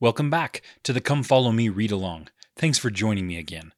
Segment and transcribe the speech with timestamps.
[0.00, 2.28] Welcome back to the Come Follow Me Read Along.
[2.54, 3.72] Thanks for joining me again.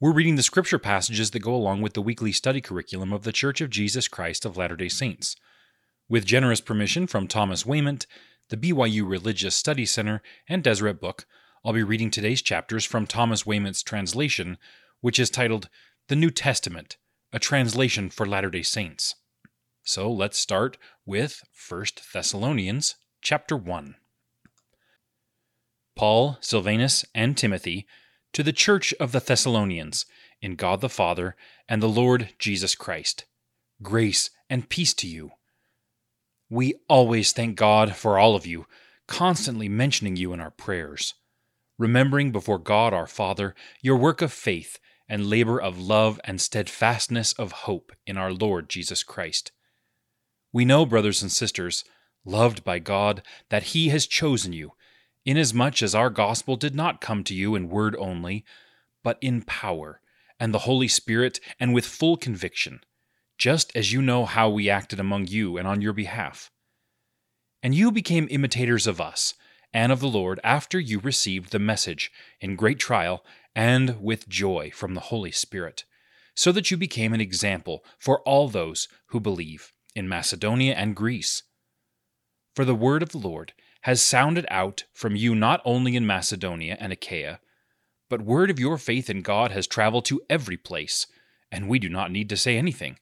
[0.00, 3.30] We're reading the scripture passages that go along with the weekly study curriculum of the
[3.30, 5.36] Church of Jesus Christ of Latter day Saints.
[6.08, 8.08] With generous permission from Thomas Wayment,
[8.48, 11.24] the BYU Religious Study Center, and Deseret Book,
[11.64, 14.58] I'll be reading today's chapters from Thomas Wayment's translation,
[15.00, 15.68] which is titled
[16.08, 16.96] The New Testament,
[17.32, 19.14] a translation for Latter day Saints.
[19.84, 23.94] So let's start with 1 Thessalonians chapter 1.
[26.00, 27.86] Paul, Silvanus, and Timothy,
[28.32, 30.06] to the church of the Thessalonians,
[30.40, 31.36] in God the Father
[31.68, 33.26] and the Lord Jesus Christ.
[33.82, 35.32] Grace and peace to you.
[36.48, 38.64] We always thank God for all of you,
[39.08, 41.12] constantly mentioning you in our prayers,
[41.78, 47.34] remembering before God our Father your work of faith and labor of love and steadfastness
[47.34, 49.52] of hope in our Lord Jesus Christ.
[50.50, 51.84] We know, brothers and sisters,
[52.24, 54.72] loved by God, that He has chosen you
[55.24, 58.44] inasmuch as our gospel did not come to you in word only,
[59.02, 60.00] but in power,
[60.38, 62.80] and the Holy Spirit, and with full conviction,
[63.38, 66.50] just as you know how we acted among you and on your behalf.
[67.62, 69.34] And you became imitators of us
[69.72, 74.70] and of the Lord after you received the message in great trial and with joy
[74.74, 75.84] from the Holy Spirit,
[76.34, 81.42] so that you became an example for all those who believe in Macedonia and Greece.
[82.54, 86.76] For the word of the Lord has sounded out from you not only in Macedonia
[86.78, 87.40] and Achaia,
[88.08, 91.06] but word of your faith in God has traveled to every place,
[91.50, 92.98] and we do not need to say anything.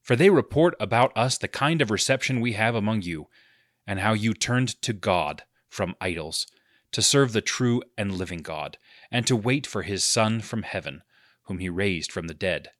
[0.00, 3.28] For they report about us the kind of reception we have among you,
[3.86, 6.46] and how you turned to God from idols,
[6.92, 8.78] to serve the true and living God,
[9.10, 11.02] and to wait for his Son from heaven,
[11.44, 12.70] whom he raised from the dead,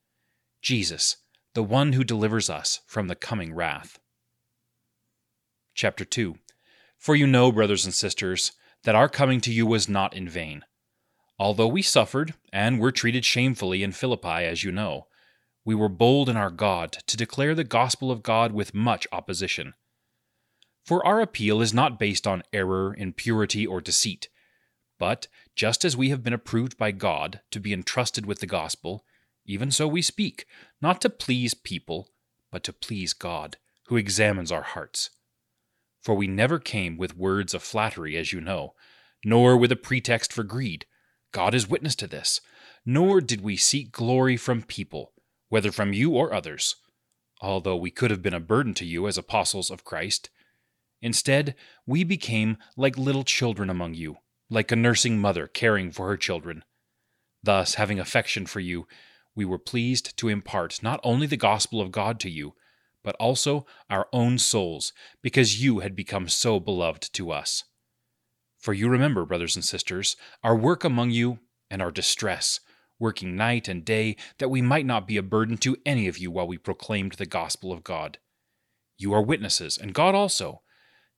[0.62, 1.16] Jesus,
[1.54, 3.98] the one who delivers us from the coming wrath.
[5.74, 6.36] Chapter 2
[7.04, 8.52] for you know, brothers and sisters,
[8.84, 10.64] that our coming to you was not in vain.
[11.38, 15.08] Although we suffered, and were treated shamefully in Philippi, as you know,
[15.66, 19.74] we were bold in our God to declare the gospel of God with much opposition.
[20.82, 24.30] For our appeal is not based on error, impurity, or deceit,
[24.98, 29.04] but just as we have been approved by God to be entrusted with the gospel,
[29.44, 30.46] even so we speak,
[30.80, 32.08] not to please people,
[32.50, 33.58] but to please God,
[33.88, 35.10] who examines our hearts.
[36.04, 38.74] For we never came with words of flattery, as you know,
[39.24, 40.84] nor with a pretext for greed.
[41.32, 42.42] God is witness to this.
[42.84, 45.14] Nor did we seek glory from people,
[45.48, 46.76] whether from you or others,
[47.40, 50.28] although we could have been a burden to you as apostles of Christ.
[51.00, 51.54] Instead,
[51.86, 54.18] we became like little children among you,
[54.50, 56.64] like a nursing mother caring for her children.
[57.42, 58.86] Thus, having affection for you,
[59.34, 62.54] we were pleased to impart not only the gospel of God to you,
[63.04, 64.92] but also our own souls,
[65.22, 67.62] because you had become so beloved to us.
[68.58, 71.38] For you remember, brothers and sisters, our work among you
[71.70, 72.60] and our distress,
[72.98, 76.30] working night and day, that we might not be a burden to any of you
[76.30, 78.18] while we proclaimed the gospel of God.
[78.96, 80.62] You are witnesses, and God also,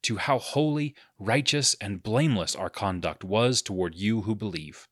[0.03, 4.89] to how holy, righteous, and blameless our conduct was toward you who believe.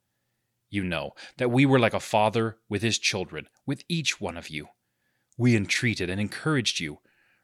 [0.70, 4.48] You know that we were like a father with his children, with each one of
[4.48, 4.68] you.
[5.36, 6.98] We entreated and encouraged you,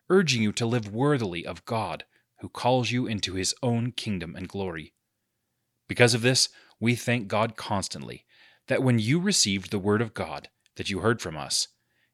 [0.09, 2.05] urging you to live worthily of God,
[2.41, 4.95] who calls you into his own kingdom and glory.
[5.89, 8.25] Because of this, we thank God constantly
[8.69, 11.69] that when you received the word of God that you heard from us,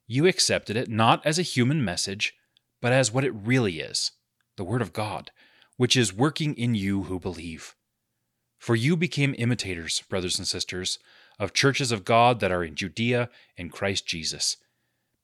[0.06, 2.34] you accepted it not as a human message,
[2.81, 4.12] but as what it really is
[4.56, 5.31] the word of God,
[5.76, 7.75] which is working in you who believe.
[8.58, 10.98] For you became imitators, brothers and sisters,
[11.38, 14.56] of churches of God that are in Judea in Christ Jesus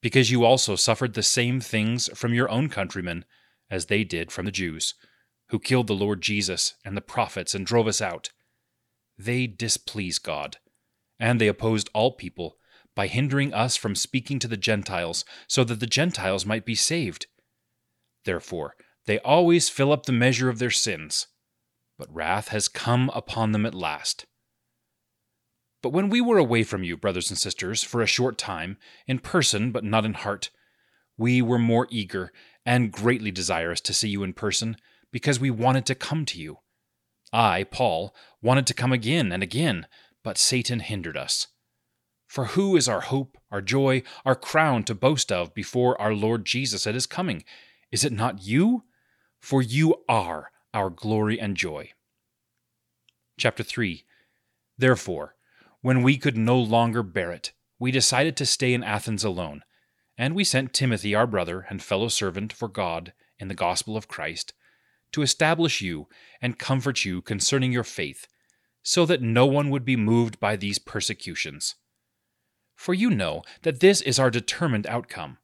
[0.03, 3.25] because you also suffered the same things from your own countrymen
[3.71, 4.95] as they did from the Jews,
[5.49, 8.31] who killed the Lord Jesus and the prophets and drove us out.
[9.17, 10.59] They displease God,
[11.19, 12.59] and they opposed all people
[12.95, 17.27] by hindering us from speaking to the Gentiles, so that the Gentiles might be saved.
[18.25, 18.75] Therefore,
[19.07, 21.29] they always fill up the measure of their sins,
[21.97, 24.27] but wrath has come upon them at last.
[25.83, 29.19] But when we were away from you, brothers and sisters, for a short time, in
[29.19, 30.51] person but not in heart,
[31.19, 32.33] we were more eager
[32.65, 34.77] and greatly desirous to see you in person,
[35.11, 36.59] because we wanted to come to you.
[37.33, 39.87] I, Paul, wanted to come again and again,
[40.23, 41.49] but Satan hindered us.
[42.29, 46.47] For who is our hope, our joy, our crown to boast of before our Lord
[46.47, 47.45] Jesus at his coming?
[47.91, 48.85] Is it not you?
[49.41, 51.91] For you are our glory and joy.
[53.37, 54.05] Chapter 3
[54.79, 55.35] Therefore,
[55.83, 59.63] when we could no longer bear it, we decided to stay in Athens alone,
[60.17, 64.09] and we sent Timothy, our brother and fellow servant for God in the gospel of
[64.09, 64.55] Christ,
[65.11, 66.09] to establish you
[66.41, 68.29] and comfort you concerning your faith,
[68.83, 71.75] so that no one would be moved by these persecutions.
[72.77, 75.39] For you know that this is our determined outcome.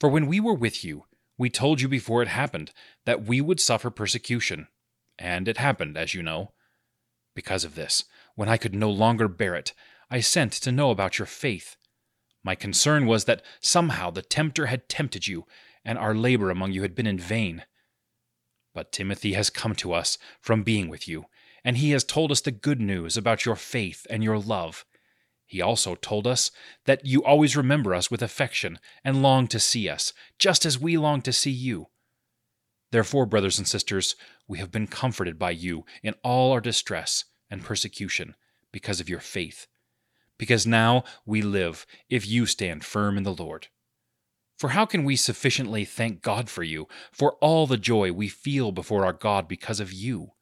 [0.00, 1.04] For when we were with you,
[1.38, 2.72] we told you before it happened
[3.06, 4.68] that we would suffer persecution,
[5.18, 6.52] and it happened, as you know.
[7.34, 8.04] Because of this,
[8.34, 9.72] when I could no longer bear it,
[10.10, 11.76] I sent to know about your faith.
[12.42, 15.46] My concern was that somehow the tempter had tempted you,
[15.84, 17.64] and our labor among you had been in vain.
[18.74, 21.26] But Timothy has come to us from being with you,
[21.64, 24.84] and he has told us the good news about your faith and your love.
[25.46, 26.50] He also told us
[26.84, 30.96] that you always remember us with affection and long to see us, just as we
[30.96, 31.88] long to see you.
[32.90, 34.16] Therefore, brothers and sisters,
[34.48, 38.34] we have been comforted by you in all our distress and persecution
[38.72, 39.66] because of your faith.
[40.36, 43.68] Because now we live if you stand firm in the Lord.
[44.58, 48.72] For how can we sufficiently thank God for you, for all the joy we feel
[48.72, 50.32] before our God because of you?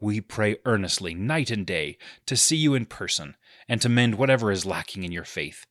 [0.00, 3.36] We pray earnestly, night and day, to see you in person
[3.68, 5.66] and to mend whatever is lacking in your faith.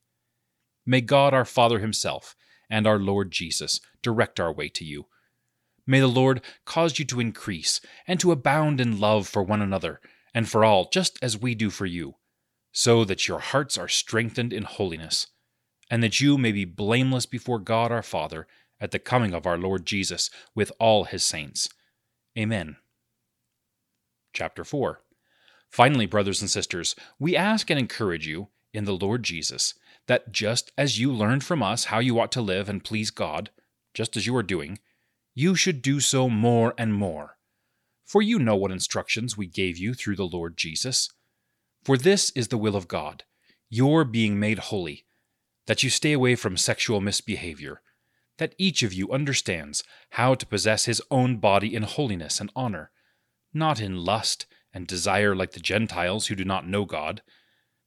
[0.86, 2.36] May God our Father Himself
[2.70, 5.06] and our Lord Jesus direct our way to you.
[5.88, 10.02] May the Lord cause you to increase and to abound in love for one another
[10.36, 12.16] and for all, just as we do for you,
[12.74, 15.28] so that your hearts are strengthened in holiness,
[15.90, 18.46] and that you may be blameless before God our Father
[18.82, 21.70] at the coming of our Lord Jesus with all his saints.
[22.38, 22.76] Amen.
[24.34, 25.02] Chapter 4
[25.72, 29.74] Finally, brothers and sisters, we ask and encourage you, in the Lord Jesus,
[30.08, 33.52] that just as you learned from us how you ought to live and please God,
[33.94, 34.80] just as you are doing,
[35.34, 37.35] you should do so more and more
[38.06, 41.10] for you know what instructions we gave you through the Lord Jesus.
[41.84, 43.24] For this is the will of God,
[43.70, 45.06] your being made holy,
[45.66, 47.82] that you stay away from sexual misbehavior,
[48.38, 52.92] that each of you understands how to possess his own body in holiness and honor,
[53.54, 57.22] not in lust and desire like the Gentiles who do not know God,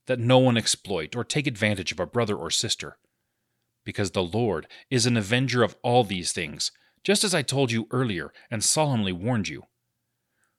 [0.07, 2.97] that no one exploit or take advantage of a brother or sister.
[3.85, 6.73] Because the Lord is an avenger of all these things,
[7.05, 9.65] just as I told you earlier and solemnly warned you.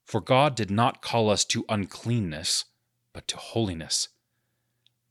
[0.09, 2.65] For God did not call us to uncleanness,
[3.13, 4.07] but to holiness.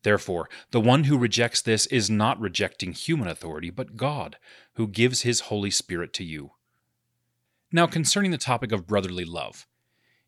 [0.02, 4.38] Therefore, the one who rejects this is not rejecting human authority, but God,
[4.72, 6.50] who gives his Holy Spirit to you.
[7.70, 9.68] Now, concerning the topic of brotherly love,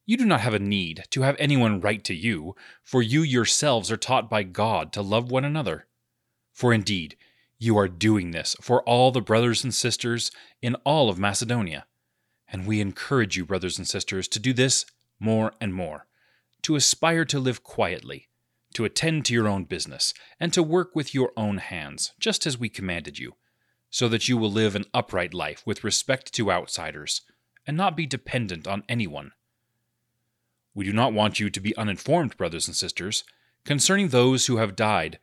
[0.07, 3.91] you do not have a need to have anyone write to you, for you yourselves
[3.91, 5.89] are taught by God to love one another.
[6.53, 7.17] For indeed,
[7.59, 10.31] you are doing this for all the brothers and sisters
[10.63, 11.87] in all of Macedonia.
[12.53, 14.85] And we encourage you, brothers and sisters, to do this
[15.21, 16.07] more and more,
[16.63, 18.29] to aspire to live quietly,
[18.75, 22.59] to attend to your own business, and to work with your own hands, just as
[22.59, 23.35] we commanded you,
[23.91, 27.23] so that you will live an upright life with respect to outsiders,
[27.67, 29.33] and not be dependent on anyone.
[30.75, 33.25] We do not want you to be uninformed, brothers and sisters,
[33.65, 35.19] concerning those who have died,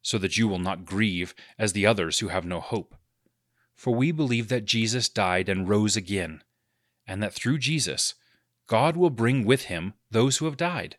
[0.00, 2.96] so that you will not grieve as the others who have no hope.
[3.74, 6.42] For we believe that Jesus died and rose again
[7.12, 8.14] and that through Jesus,
[8.66, 10.96] God will bring with him those who have died.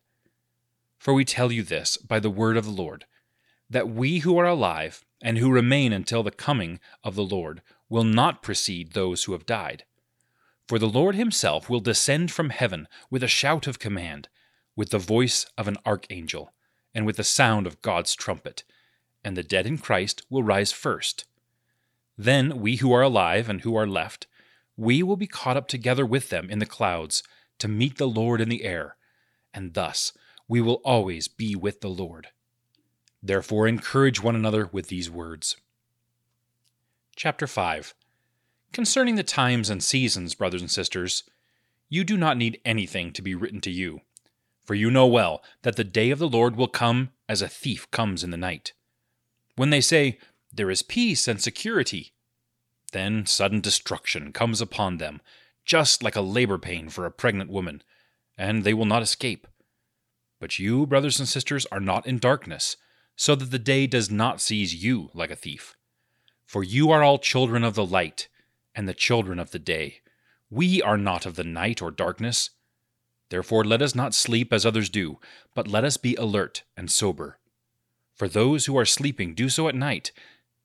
[1.00, 3.06] For we tell you this by the word of the Lord,
[3.68, 8.04] that we who are alive and who remain until the coming of the Lord will
[8.04, 9.86] not precede those who have died.
[10.68, 14.30] For the Lord himself will descend from heaven with a shout of command,
[14.76, 16.54] with the voice of an archangel,
[16.94, 18.64] and with the sound of God's trumpet,
[19.24, 21.26] and the dead in Christ will rise first.
[22.16, 24.28] Then we who are alive and who are left
[24.78, 27.24] we will be caught up together with them in the clouds
[27.60, 28.96] to meet the Lord in the air,
[29.54, 30.14] and thus
[30.48, 32.28] we will always be with the Lord.
[33.22, 35.56] Therefore, encourage one another with these words.
[37.16, 37.94] Chapter 5
[38.72, 41.24] Concerning the times and seasons, brothers and sisters,
[41.90, 44.02] you do not need anything to be written to you,
[44.66, 47.90] for you know well that the day of the Lord will come as a thief
[47.92, 48.74] comes in the night.
[49.56, 50.18] When they say,
[50.52, 52.13] There is peace and security,
[52.94, 55.22] then sudden destruction comes upon them,
[55.66, 57.84] just like a labor pain for a pregnant woman,
[58.38, 59.48] and they will not escape.
[60.40, 62.78] But you, brothers and sisters, are not in darkness,
[63.16, 65.76] so that the day does not seize you like a thief.
[66.46, 68.28] For you are all children of the light,
[68.76, 70.02] and the children of the day.
[70.50, 72.52] We are not of the night or darkness.
[73.30, 75.20] Therefore let us not sleep as others do,
[75.56, 77.40] but let us be alert and sober.
[78.14, 80.12] For those who are sleeping do so at night,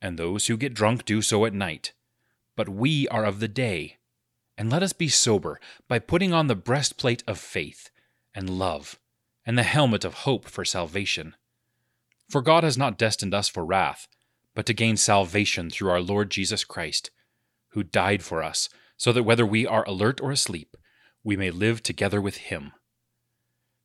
[0.03, 1.93] and those who get drunk do so at night
[2.59, 3.99] but we are of the day.
[4.57, 7.89] And let us be sober by putting on the breastplate of faith
[8.35, 8.99] and love,
[9.47, 11.37] and the helmet of hope for salvation.
[12.29, 14.09] For God has not destined us for wrath,
[14.57, 17.13] but to gain salvation through our Lord Jesus Christ,
[17.69, 20.77] who died for us, so that whether we are alert or asleep,
[21.23, 22.73] we may live together with him.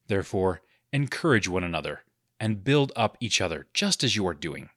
[0.08, 2.06] Therefore, encourage one another
[2.40, 4.70] and build up each other, just as you are doing.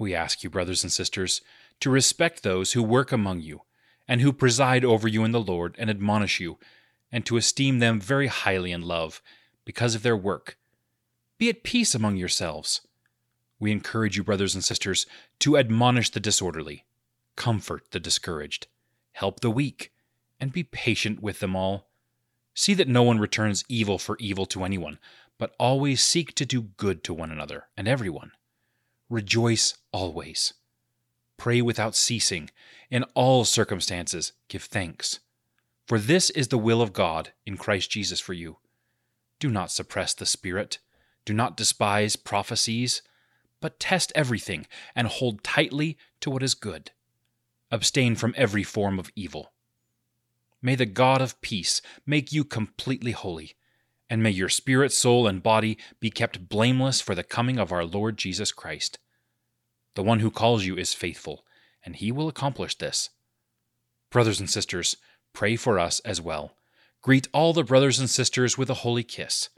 [0.00, 1.40] We ask you, brothers and sisters,
[1.80, 3.62] to respect those who work among you,
[4.06, 6.58] and who preside over you in the Lord and admonish you,
[7.12, 9.22] and to esteem them very highly in love,
[9.64, 10.56] because of their work.
[11.38, 12.82] Be at peace among yourselves.
[13.58, 15.06] We encourage you, brothers and sisters,
[15.40, 16.84] to admonish the disorderly,
[17.36, 18.66] comfort the discouraged,
[19.12, 19.92] help the weak,
[20.40, 21.88] and be patient with them all.
[22.54, 24.98] See that no one returns evil for evil to anyone,
[25.38, 28.32] but always seek to do good to one another and everyone.
[29.08, 30.52] Rejoice always.
[31.40, 32.50] Pray without ceasing.
[32.90, 35.20] In all circumstances, give thanks.
[35.88, 38.58] For this is the will of God in Christ Jesus for you.
[39.38, 40.80] Do not suppress the Spirit.
[41.24, 43.00] Do not despise prophecies,
[43.58, 46.90] but test everything and hold tightly to what is good.
[47.70, 49.50] Abstain from every form of evil.
[50.60, 53.56] May the God of peace make you completely holy,
[54.10, 57.86] and may your spirit, soul, and body be kept blameless for the coming of our
[57.86, 58.98] Lord Jesus Christ.
[59.94, 61.44] The one who calls you is faithful,
[61.84, 63.10] and he will accomplish this.
[64.10, 64.96] Brothers and sisters,
[65.32, 66.56] pray for us as well.
[67.02, 69.48] Greet all the brothers and sisters with a holy kiss.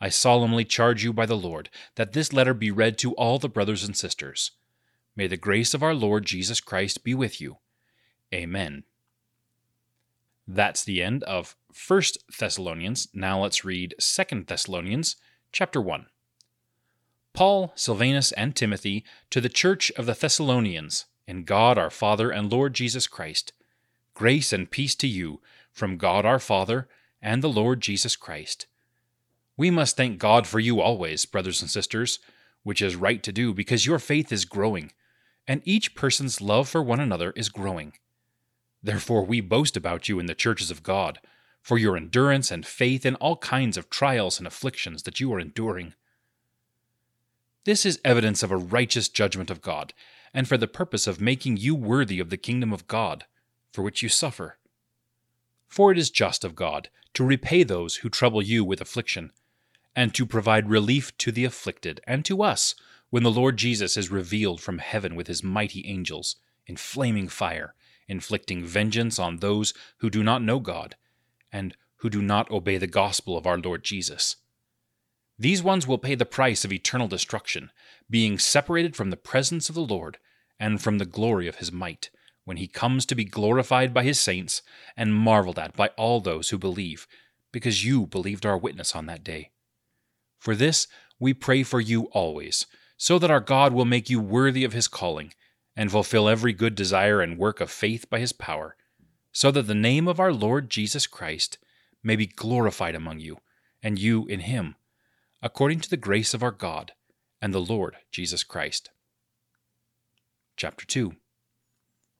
[0.00, 3.48] I solemnly charge you by the Lord that this letter be read to all the
[3.48, 4.52] brothers and sisters.
[5.14, 7.58] May the grace of our Lord Jesus Christ be with you.
[8.32, 8.84] Amen.
[10.46, 11.56] That's the end of
[11.88, 12.02] 1
[12.38, 13.08] Thessalonians.
[13.12, 15.16] Now let's read 2 Thessalonians
[15.52, 16.06] chapter 1.
[17.36, 22.50] Paul, Silvanus, and Timothy to the church of the Thessalonians, in God our Father and
[22.50, 23.52] Lord Jesus Christ.
[24.14, 26.88] Grace and peace to you from God our Father
[27.20, 28.66] and the Lord Jesus Christ.
[29.54, 32.20] We must thank God for you always, brothers and sisters,
[32.62, 34.92] which is right to do because your faith is growing,
[35.46, 37.92] and each person's love for one another is growing.
[38.82, 41.20] Therefore, we boast about you in the churches of God,
[41.60, 45.38] for your endurance and faith in all kinds of trials and afflictions that you are
[45.38, 45.92] enduring.
[47.66, 49.92] This is evidence of a righteous judgment of God,
[50.32, 53.24] and for the purpose of making you worthy of the kingdom of God,
[53.72, 54.56] for which you suffer.
[55.66, 59.32] For it is just of God to repay those who trouble you with affliction,
[59.96, 62.76] and to provide relief to the afflicted and to us
[63.10, 66.36] when the Lord Jesus is revealed from heaven with his mighty angels
[66.68, 67.74] in flaming fire
[68.06, 70.94] inflicting vengeance on those who do not know God
[71.50, 74.36] and who do not obey the gospel of our Lord Jesus.
[75.38, 77.70] These ones will pay the price of eternal destruction,
[78.08, 80.18] being separated from the presence of the Lord
[80.58, 82.10] and from the glory of his might,
[82.44, 84.62] when he comes to be glorified by his saints
[84.96, 87.06] and marveled at by all those who believe,
[87.52, 89.50] because you believed our witness on that day.
[90.38, 90.86] For this
[91.18, 92.66] we pray for you always,
[92.96, 95.34] so that our God will make you worthy of his calling
[95.74, 98.76] and fulfill every good desire and work of faith by his power,
[99.32, 101.58] so that the name of our Lord Jesus Christ
[102.02, 103.38] may be glorified among you,
[103.82, 104.76] and you in him,
[105.42, 106.92] according to the grace of our God
[107.42, 108.90] and the Lord Jesus Christ.
[110.56, 111.12] Chapter 2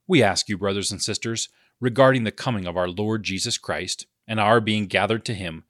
[0.07, 1.49] We ask you, brothers and sisters,
[1.81, 5.65] regarding the coming of our Lord Jesus Christ and our being gathered to him,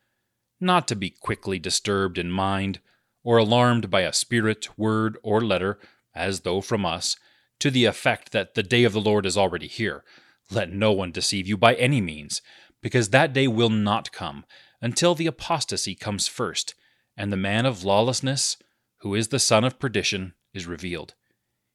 [0.61, 2.81] not to be quickly disturbed in mind,
[3.23, 5.79] or alarmed by a spirit, word, or letter,
[6.15, 7.17] as though from us,
[7.59, 10.05] to the effect that the day of the Lord is already here.
[10.51, 12.41] Let no one deceive you by any means,
[12.83, 14.45] because that day will not come
[14.81, 16.75] until the apostasy comes first,
[17.17, 18.57] and the man of lawlessness,
[19.01, 21.15] who is the son of perdition, is revealed.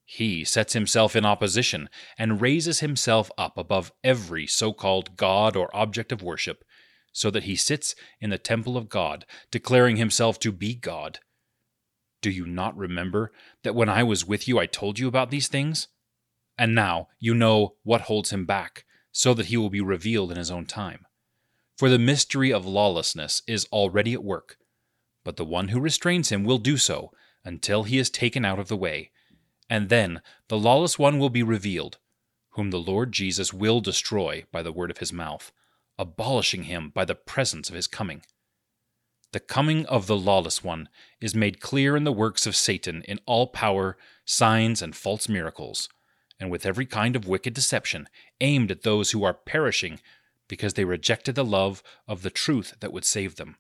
[0.06, 5.76] He sets himself in opposition and raises himself up above every so called God or
[5.76, 6.64] object of worship,
[7.14, 11.20] so that he sits in the temple of God, declaring himself to be God.
[12.22, 13.32] Do you not remember
[13.64, 15.88] that when I was with you I told you about these things?
[16.58, 20.38] And now you know what holds him back, so that he will be revealed in
[20.38, 21.06] his own time.
[21.78, 24.58] For the mystery of lawlessness is already at work,
[25.24, 27.12] but the one who restrains him will do so
[27.44, 29.12] until he is taken out of the way.
[29.70, 31.98] And then the lawless one will be revealed,
[32.52, 35.52] whom the Lord Jesus will destroy by the word of his mouth,
[35.98, 38.24] abolishing him by the presence of his coming.
[39.32, 40.90] The coming of the lawless one
[41.22, 45.88] is made clear in the works of Satan in all power, signs, and false miracles,
[46.38, 48.10] and with every kind of wicked deception
[48.42, 50.02] aimed at those who are perishing
[50.50, 53.56] because they rejected the love of the truth that would save them.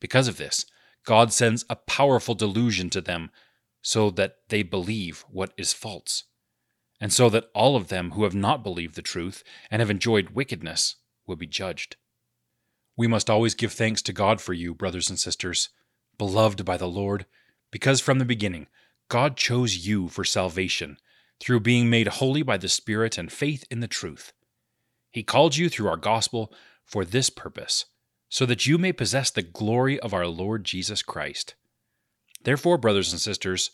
[0.00, 0.66] Because of this,
[1.04, 3.30] God sends a powerful delusion to them
[3.82, 6.24] so that they believe what is false,
[7.00, 10.30] and so that all of them who have not believed the truth and have enjoyed
[10.30, 11.96] wickedness will be judged.
[12.96, 15.70] We must always give thanks to God for you, brothers and sisters,
[16.18, 17.24] beloved by the Lord,
[17.70, 18.66] because from the beginning
[19.08, 20.98] God chose you for salvation
[21.40, 24.32] through being made holy by the Spirit and faith in the truth.
[25.10, 26.52] He called you through our gospel
[26.84, 27.86] for this purpose,
[28.30, 31.56] so that you may possess the glory of our Lord Jesus Christ.
[32.42, 33.72] Therefore, brothers and sisters,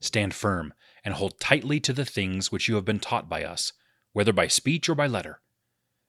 [0.00, 0.72] stand firm
[1.04, 3.74] and hold tightly to the things which you have been taught by us,
[4.12, 5.40] whether by speech or by letter.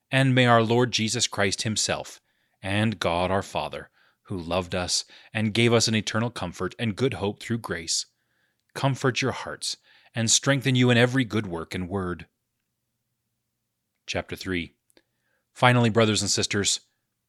[0.09, 2.21] And may our Lord Jesus Christ Himself,
[2.63, 3.89] and God our Father,
[4.23, 5.03] who loved us
[5.33, 8.05] and gave us an eternal comfort and good hope through grace,
[8.73, 9.77] comfort your hearts
[10.15, 12.27] and strengthen you in every good work and word.
[14.07, 14.73] Chapter 3
[15.53, 16.79] Finally, brothers and sisters,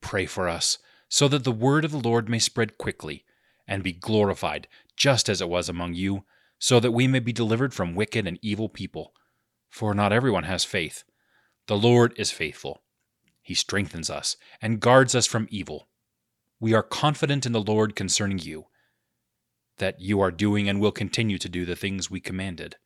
[0.00, 0.78] pray for us,
[1.08, 3.24] so that the word of the Lord may spread quickly
[3.66, 6.24] and be glorified, just as it was among you,
[6.58, 9.12] so that we may be delivered from wicked and evil people.
[9.68, 11.04] For not everyone has faith.
[11.66, 12.82] The Lord is faithful.
[13.42, 15.88] He strengthens us and guards us from evil.
[16.58, 18.66] We are confident in the Lord concerning you,
[19.78, 22.76] that you are doing and will continue to do the things we commanded.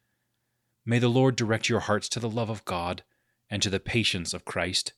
[0.87, 3.03] May the Lord direct your hearts to the love of God
[3.51, 4.93] and to the patience of Christ.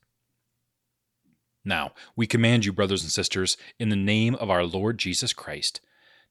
[1.67, 5.81] Now, we command you, brothers and sisters, in the name of our Lord Jesus Christ,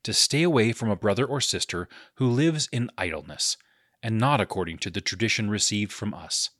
[0.03, 3.57] to stay away from a brother or sister who lives in idleness,
[4.01, 6.51] and not according to the tradition received from us.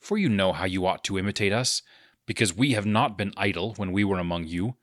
[0.00, 1.82] For you know how you ought to imitate us,
[2.26, 4.76] because we have not been idle when we were among you.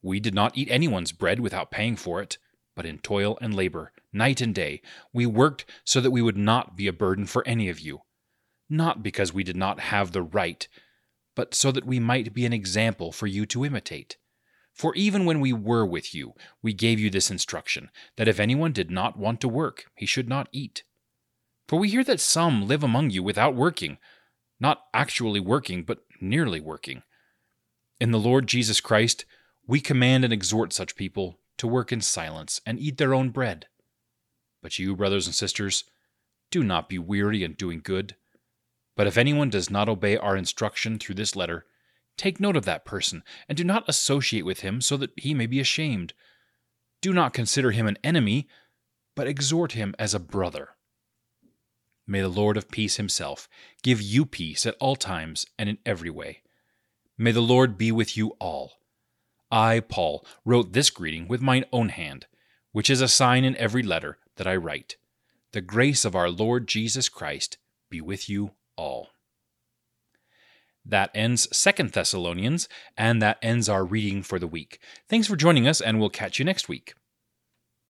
[0.00, 2.38] We did not eat anyone's bread without paying for it,
[2.74, 4.80] but in toil and labor, night and day,
[5.12, 8.00] we worked so that we would not be a burden for any of you,
[8.70, 10.66] not because we did not have the right,
[11.38, 14.16] but so that we might be an example for you to imitate.
[14.74, 16.32] For even when we were with you,
[16.64, 20.28] we gave you this instruction that if anyone did not want to work, he should
[20.28, 20.82] not eat.
[21.68, 23.98] For we hear that some live among you without working,
[24.58, 27.04] not actually working, but nearly working.
[28.00, 29.24] In the Lord Jesus Christ,
[29.64, 33.66] we command and exhort such people to work in silence and eat their own bread.
[34.60, 35.84] But you, brothers and sisters,
[36.50, 38.16] do not be weary in doing good.
[38.98, 41.64] But if anyone does not obey our instruction through this letter,
[42.18, 45.46] Take note of that person, and do not associate with him so that he may
[45.46, 46.12] be ashamed.
[47.00, 48.48] Do not consider him an enemy,
[49.14, 50.70] but exhort him as a brother.
[52.08, 53.48] May the Lord of peace himself
[53.84, 56.42] give you peace at all times and in every way.
[57.16, 58.72] May the Lord be with you all.
[59.50, 62.26] I, Paul, wrote this greeting with mine own hand,
[62.72, 64.96] which is a sign in every letter that I write.
[65.52, 67.58] The grace of our Lord Jesus Christ
[67.90, 69.08] be with you all.
[70.84, 74.80] That ends Second Thessalonians, and that ends our reading for the week.
[75.08, 76.94] Thanks for joining us, and we'll catch you next week.